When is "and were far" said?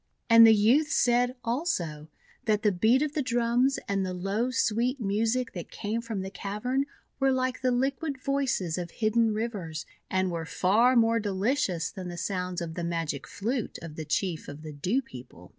10.09-10.95